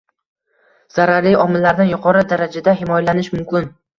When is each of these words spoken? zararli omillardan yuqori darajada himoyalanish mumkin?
zararli 0.95 1.33
omillardan 1.43 1.91
yuqori 1.93 2.25
darajada 2.33 2.75
himoyalanish 2.81 3.33
mumkin? 3.37 3.71